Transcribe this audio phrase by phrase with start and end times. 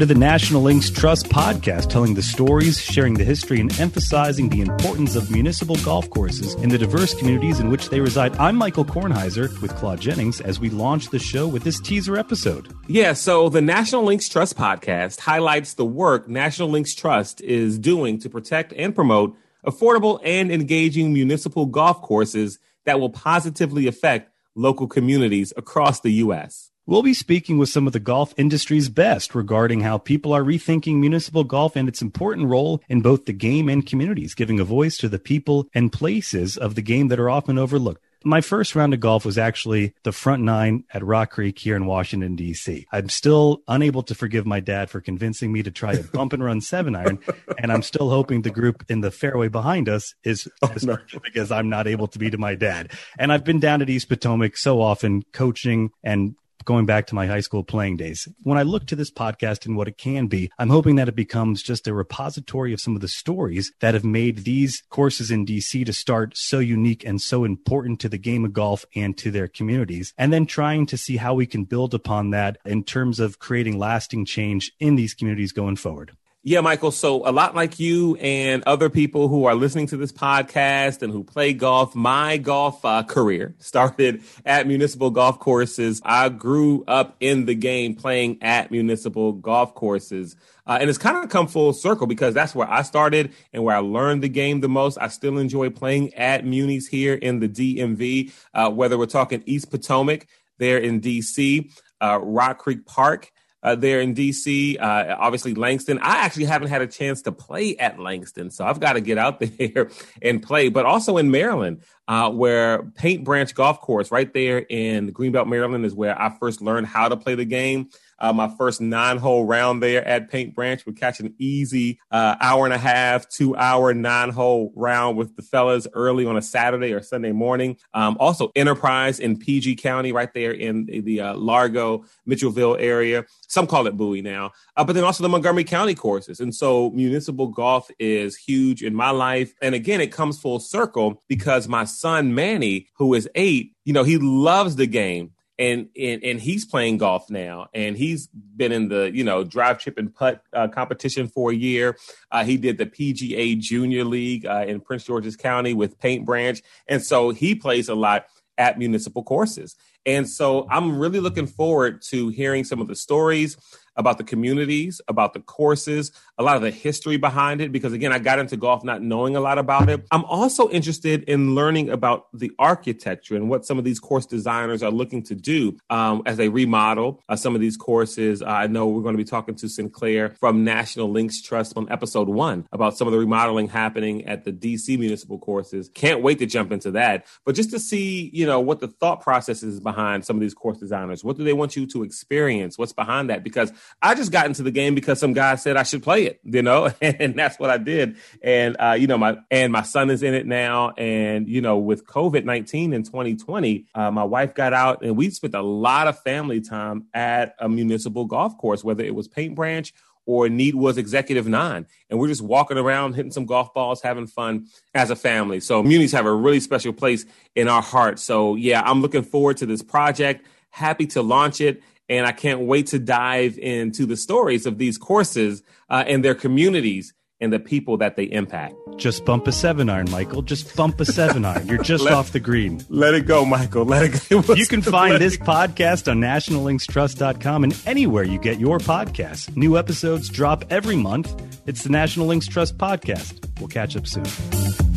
[0.00, 4.60] to the National Links Trust podcast, telling the stories, sharing the history, and emphasizing the
[4.60, 8.36] importance of municipal golf courses in the diverse communities in which they reside.
[8.36, 12.70] I'm Michael Kornheiser with Claude Jennings as we launch the show with this teaser episode.
[12.86, 18.18] Yeah, so the National Links Trust podcast highlights the work National Links Trust is doing
[18.18, 24.86] to protect and promote affordable and engaging municipal golf courses that will positively affect local
[24.86, 26.70] communities across the U.S.
[26.86, 30.96] We'll be speaking with some of the golf industry's best regarding how people are rethinking
[30.96, 34.98] municipal golf and its important role in both the game and communities, giving a voice
[34.98, 38.03] to the people and places of the game that are often overlooked.
[38.24, 41.84] My first round of golf was actually the front nine at Rock Creek here in
[41.84, 42.86] Washington, D.C.
[42.90, 46.42] I'm still unable to forgive my dad for convincing me to try a bump and
[46.42, 47.18] run seven iron.
[47.58, 50.96] and I'm still hoping the group in the fairway behind us is oh, as no.
[51.22, 52.92] because I'm not able to be to my dad.
[53.18, 56.34] And I've been down at East Potomac so often coaching and
[56.64, 58.28] going back to my high school playing days.
[58.42, 61.16] When I look to this podcast and what it can be, I'm hoping that it
[61.16, 65.46] becomes just a repository of some of the stories that have made these courses in
[65.46, 69.30] DC to start so unique and so important to the game of golf and to
[69.30, 70.12] their communities.
[70.16, 73.78] And then trying to see how we can build upon that in terms of creating
[73.78, 76.16] lasting change in these communities going forward.
[76.46, 76.90] Yeah, Michael.
[76.90, 81.10] So, a lot like you and other people who are listening to this podcast and
[81.10, 86.02] who play golf, my golf uh, career started at municipal golf courses.
[86.04, 90.36] I grew up in the game playing at municipal golf courses.
[90.66, 93.76] Uh, and it's kind of come full circle because that's where I started and where
[93.76, 94.98] I learned the game the most.
[95.00, 99.70] I still enjoy playing at munis here in the DMV, uh, whether we're talking East
[99.70, 100.26] Potomac
[100.58, 101.72] there in DC,
[102.02, 103.30] uh, Rock Creek Park
[103.64, 104.80] uh, there in DC.
[104.80, 105.98] Uh, obviously, Langston.
[105.98, 109.18] I actually haven't had a chance to play at Langston, so I've got to get
[109.18, 109.90] out there
[110.22, 110.68] and play.
[110.68, 115.84] But also in Maryland, uh, where Paint Branch Golf Course, right there in Greenbelt, Maryland,
[115.86, 117.88] is where I first learned how to play the game.
[118.18, 122.36] Uh, my first nine hole round there at Paint Branch would catch an easy uh,
[122.40, 126.42] hour and a half, two hour nine hole round with the fellas early on a
[126.42, 127.76] Saturday or Sunday morning.
[127.92, 133.24] Um, also, Enterprise in PG County, right there in the uh, Largo, Mitchellville area.
[133.48, 136.40] Some call it Bowie now, uh, but then also the Montgomery County courses.
[136.40, 139.52] And so, municipal golf is huge in my life.
[139.60, 144.04] And again, it comes full circle because my son Manny, who is eight, you know,
[144.04, 148.88] he loves the game and and and he's playing golf now, and he's been in
[148.88, 151.96] the you know drive, chip, and putt uh, competition for a year.
[152.30, 156.60] Uh, he did the PGA Junior League uh, in Prince George's County with Paint Branch,
[156.88, 158.26] and so he plays a lot
[158.58, 159.76] at municipal courses.
[160.06, 163.56] And so I'm really looking forward to hearing some of the stories
[163.96, 168.12] about the communities, about the courses, a lot of the history behind it, because again,
[168.12, 170.06] I got into golf not knowing a lot about it.
[170.10, 174.82] I'm also interested in learning about the architecture and what some of these course designers
[174.82, 178.42] are looking to do um, as they remodel uh, some of these courses.
[178.42, 181.90] Uh, I know we're going to be talking to Sinclair from National Links Trust on
[181.90, 185.88] episode one about some of the remodeling happening at the DC municipal courses.
[185.94, 187.26] Can't wait to jump into that.
[187.44, 190.54] But just to see, you know, what the thought process is behind some of these
[190.54, 191.24] course designers.
[191.24, 192.78] What do they want you to experience?
[192.78, 193.44] What's behind that?
[193.44, 193.72] Because
[194.02, 196.62] I just got into the game because some guy said I should play it, you
[196.62, 198.16] know, and that's what I did.
[198.42, 200.90] And uh, you know, my and my son is in it now.
[200.90, 205.30] And you know, with COVID nineteen in 2020, uh, my wife got out and we
[205.30, 209.54] spent a lot of family time at a municipal golf course, whether it was Paint
[209.54, 209.92] Branch
[210.26, 211.86] or Needwoods Executive Nine.
[212.08, 215.60] And we're just walking around, hitting some golf balls, having fun as a family.
[215.60, 218.18] So munis have a really special place in our heart.
[218.18, 220.46] So yeah, I'm looking forward to this project.
[220.70, 224.98] Happy to launch it and I can't wait to dive into the stories of these
[224.98, 228.74] courses uh, and their communities and the people that they impact.
[228.96, 230.42] Just bump a seven iron, Michael.
[230.42, 231.66] Just bump a seven iron.
[231.66, 232.82] You're just let, off the green.
[232.88, 233.84] Let it go, Michael.
[233.84, 234.54] Let it go.
[234.54, 239.54] you can find this podcast on nationallinkstrust.com and anywhere you get your podcasts.
[239.56, 241.34] New episodes drop every month.
[241.66, 243.48] It's the National Links Trust podcast.
[243.58, 244.93] We'll catch up soon.